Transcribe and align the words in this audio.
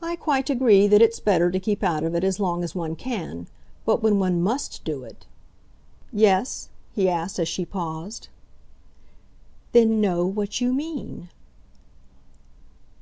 "I 0.00 0.16
quite 0.16 0.48
agree 0.48 0.86
that 0.88 1.02
it's 1.02 1.20
better 1.20 1.50
to 1.50 1.60
keep 1.60 1.82
out 1.82 2.04
of 2.04 2.14
it 2.14 2.24
as 2.24 2.40
long 2.40 2.64
as 2.64 2.74
one 2.74 2.96
can. 2.96 3.48
But 3.84 4.02
when 4.02 4.18
one 4.18 4.40
MUST 4.40 4.82
do 4.82 5.04
it" 5.04 5.26
"Yes?" 6.26 6.70
he 6.94 7.06
asked 7.06 7.38
as 7.38 7.46
she 7.46 7.66
paused. 7.66 8.28
"Then 9.72 10.00
know 10.00 10.24
what 10.24 10.62
you 10.62 10.72
mean." 10.72 11.28